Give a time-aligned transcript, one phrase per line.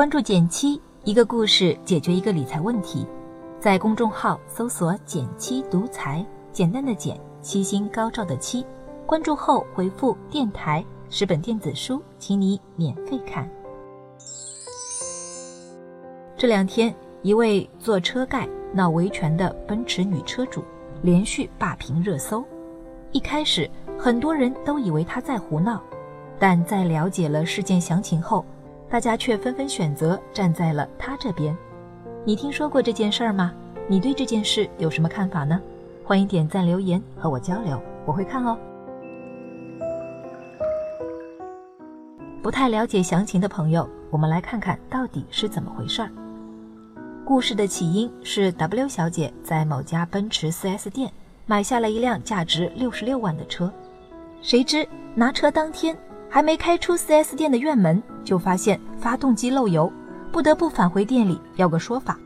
[0.00, 3.06] 关注减七，一个故事解决一个理财问题。
[3.60, 8.64] 在公众号搜索“减七独裁，简单的简，七星高照的七。
[9.04, 13.46] 关注后回复“电台”十本电子书，请你免费看。
[16.34, 20.64] 这两天，一位做车盖闹维权的奔驰女车主
[21.02, 22.42] 连续霸屏热搜。
[23.12, 25.78] 一开始，很多人都以为她在胡闹。
[26.38, 28.42] 但在了解了事件详情后，
[28.90, 31.56] 大家却纷纷选择站在了他这边。
[32.24, 33.54] 你听说过这件事儿吗？
[33.88, 35.60] 你对这件事有什么看法呢？
[36.04, 38.58] 欢迎点赞留言和我交流，我会看哦。
[42.42, 46.10] 不太了解详情的朋友，我们来看看到底是怎么回事儿。
[47.24, 51.12] 故事的起因是 W 小姐在某家奔驰 4S 店
[51.46, 53.72] 买下了一辆价值六十六万的车，
[54.42, 55.96] 谁知拿车当天。
[56.30, 59.92] 还没开出 4S 店的院门，就发现发动机漏油，
[60.30, 62.16] 不得不返回店里要个说法。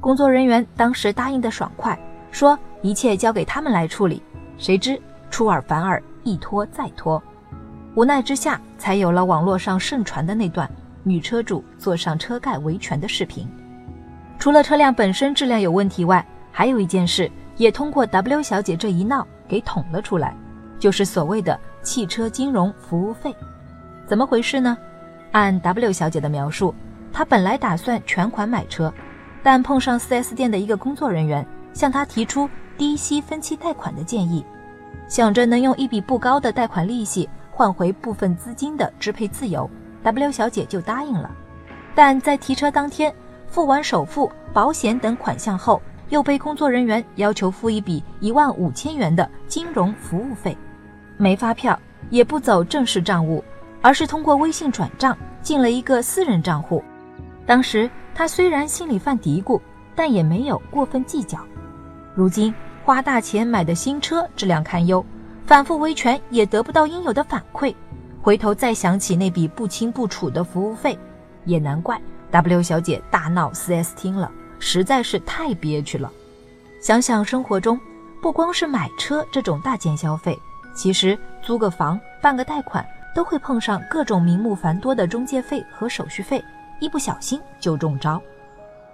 [0.00, 1.98] 工作人员当时答应的爽快，
[2.30, 4.22] 说一切交给他们来处理。
[4.56, 7.20] 谁知出尔反尔，一拖再拖，
[7.96, 10.70] 无奈之下才有了网络上盛传的那段
[11.02, 13.48] 女车主坐上车盖维权的视频。
[14.38, 20.36] 除了车辆本身质量有问题外，还有一件事也通过 W 小姐这一闹给捅了出来。
[20.78, 23.34] 就是所谓的汽车金融服务费，
[24.06, 24.76] 怎么回事呢？
[25.32, 26.74] 按 W 小姐的描述，
[27.12, 28.92] 她本来打算全款买车，
[29.42, 34.44] 但碰上 4S 店的一个工作人员向她提出低息分期贷款的建议，
[35.08, 39.68] 想着能用一笔不高的贷款利息换回部分资金的支配自由
[40.02, 41.30] ，W 小姐就答应了。
[41.94, 43.12] 但在提车当天，
[43.48, 50.56] 付完首付、保险等款项后，又被工作人员要求付一笔一万五千元的金融服务费。
[51.22, 51.78] 没发票，
[52.10, 53.44] 也不走正式账务，
[53.80, 56.82] 而是通过微信转账进了一个私人账户。
[57.46, 59.60] 当时他虽然心里犯嘀咕，
[59.94, 61.38] 但也没有过分计较。
[62.12, 62.52] 如今
[62.84, 65.04] 花大钱买的新车质量堪忧，
[65.46, 67.72] 反复维权也得不到应有的反馈。
[68.20, 70.98] 回头再想起那笔不清不楚的服务费，
[71.44, 72.00] 也难怪
[72.32, 76.10] W 小姐大闹 4S 厅了，实在是太憋屈了。
[76.80, 77.78] 想想生活中，
[78.20, 80.36] 不光是买车这种大件消费。
[80.74, 86.42] 其实租个房、办个贷款，都会碰上各种名目繁多的中介费和手续费，
[86.80, 88.20] 一不小心就中招。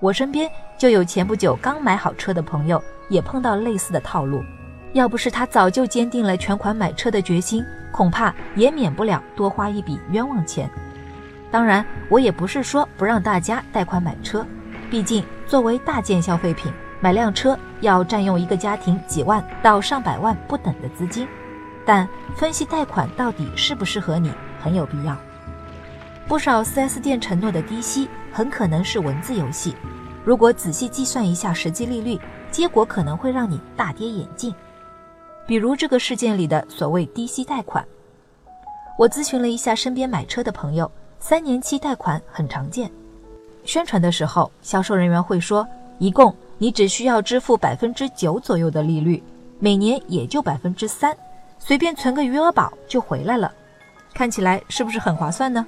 [0.00, 4.42] 我身边就有前不久刚买好车的朋友，也碰到类似的套路。
[4.92, 10.70] 要不是他早就坚定了全款买车的决心，恐怕也免不了多花一笔冤枉钱。
[11.50, 14.46] 当然，我也不是说不让大家贷款买车，
[14.90, 21.26] 毕竟作为大件消费品，买辆车要占用一个家庭几万到上百万不等的资金。
[21.88, 22.06] 但
[22.36, 24.30] 分析贷款到底适不适合你
[24.62, 25.16] 很有必要。
[26.26, 29.74] 不少 4S 店承诺的低息很可能是文字游戏，
[30.22, 34.54] 如果仔细计算一下实际利率，结果可能会让你大跌眼镜。
[35.46, 37.82] 比如这个事件里的所谓低息贷款，
[38.98, 42.90] 我咨询了一下身边买车的朋友，三年期贷款很常见。
[43.64, 45.66] 宣传的时候，销售人员会说，
[45.96, 49.22] 一共你只需要支付百分之九左右的利率，
[49.58, 51.16] 每年也就百分之三。
[51.58, 53.52] 随便存个余额宝就回来了，
[54.14, 55.66] 看起来是不是很划算呢？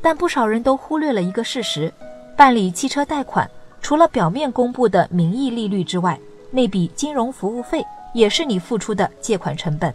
[0.00, 1.92] 但不少人都忽略了一个事实：
[2.36, 3.50] 办理汽车贷款，
[3.80, 6.18] 除了表面公布的名义利率之外，
[6.50, 9.92] 那笔金融服务费也是你付出的借款成本。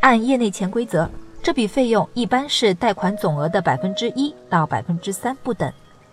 [0.00, 1.10] 按业内潜规则，
[1.42, 5.70] 这笔费用一般是贷款总额的百分之一到百分之三不等，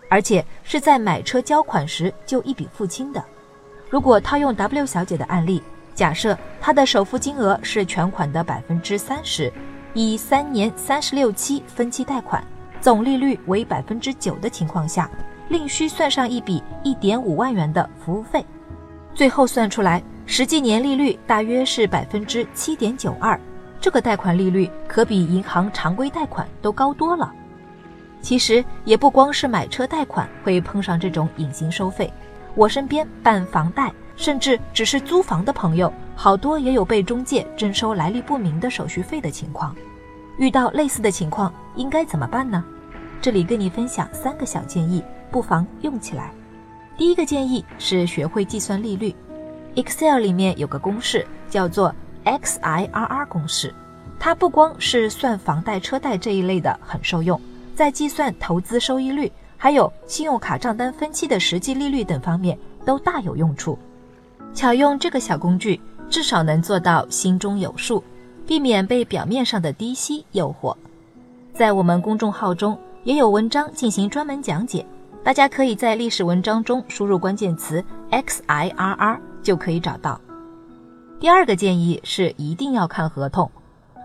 [0.10, 3.24] 而且是在买车交款时就一笔付清的。
[3.90, 5.62] 如果套用 W 小姐的案例。
[5.98, 9.52] 假设他的首付金额是全款的百分之三十，
[9.96, 12.44] 以三年三十六期分期贷款，
[12.80, 15.10] 总利率为百分之九的情况下，
[15.50, 18.46] 另需算上一笔一点五万元的服务费，
[19.16, 23.40] 最后算出来实际年利率大约是百分之七点九二，
[23.82, 27.34] 这个贷款利率可比银行常规贷款都高多了。
[28.22, 32.14] 其实也不光是买车贷款会碰上这种隐形收费，
[32.54, 33.92] 我身边办房贷。
[34.18, 39.74] 甚至只是租房的朋友，好多也有被中介征收来历不明的手续费的情况。
[40.38, 42.64] 遇到类似的情况，应该怎么办呢？
[43.22, 46.32] 这里跟你分享三个小建议，不妨用起来。
[46.98, 49.16] 第一个建议是学会计算利率。
[49.76, 51.94] Excel 里面有个公式叫做
[52.26, 53.74] XIRR 公式，
[54.20, 57.40] 它不光是算房贷、车贷这一类的很受用，
[57.76, 63.78] 在计算投资收益率，还有信用卡账单分期的实际利率等方面都大有用处。
[64.58, 68.04] 巧用这个小工具，至少能做到心中有数，
[68.48, 70.76] 避免被表面上的低息诱惑。
[71.54, 74.84] 在我们公众号中也有文章进行专门讲解，
[75.24, 80.20] 大家可以在历史文章中输入关键词 XIRR 就可以找到。
[81.20, 83.48] 第二个建议是一定要看合同。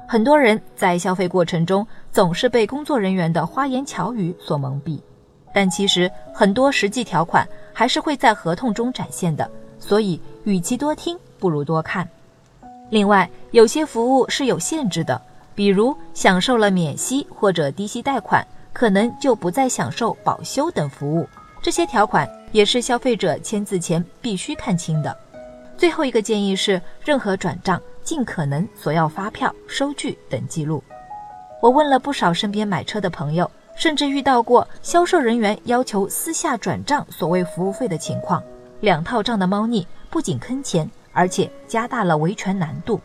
[0.06, 5.00] 很多人在消费过程中总是被工作人员的花言巧语所蒙蔽，
[5.54, 9.50] 但其实很多实际条款还是会在合同中展现的。
[9.84, 12.08] 所以，与其多听，不如多看。
[12.88, 15.20] 另外，有些服务是有限制的，
[15.56, 21.28] 比如享受了免息或者低息贷款，可能就不再享受保修等服务。
[21.60, 25.14] 这些条款也是消费者签字前必须看清的。
[25.76, 30.82] 最后一个建议是，任何转账尽可能索要发票、收据等记录。
[31.60, 38.40] 我问了不少身边买车的朋友，甚至遇到过销售人员要求私下转账所谓服务费的情况。
[38.82, 43.00] 两套账的猫腻不仅坑钱，而且加大了维权难度。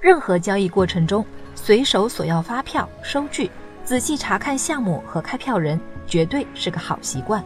[0.00, 1.22] 任何交易过程中，
[1.54, 3.50] 随手索要发票、收据，
[3.84, 7.44] 仔细查看项目和开票人，绝对是个好习惯。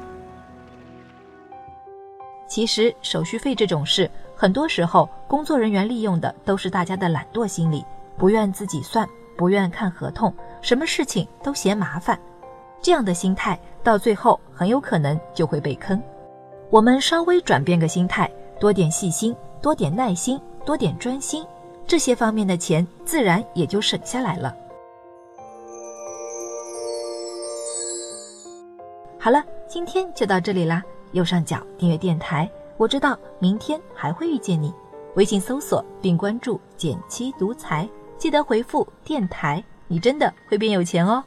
[2.46, 4.08] 其实，手续费这种事。
[4.36, 7.84] 很多时候，工作人员利用的都是大家的懒惰心理，
[8.16, 9.04] 不愿自己算，
[9.36, 10.32] 不愿看合同，
[10.62, 12.16] 什么事情都嫌麻烦。
[12.80, 16.00] 这样的心态到最后很有可能就会被坑。
[16.74, 18.28] 我们稍微转变个心态，
[18.58, 19.32] 多点细心，
[19.62, 21.46] 多点耐心，多点专心，
[21.86, 24.52] 这些方面的钱自然也就省下来了。
[29.20, 30.82] 好了，今天就到这里啦，
[31.12, 32.50] 右上角订阅电台。
[32.76, 34.74] 我知道明天还会遇见你，
[35.14, 37.88] 微信搜索并关注“减七独裁，
[38.18, 41.22] 记得回复“电台”，你真的会变有钱哦。